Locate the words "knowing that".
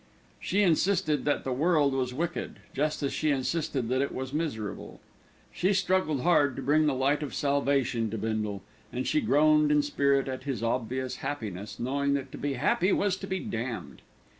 11.79-12.31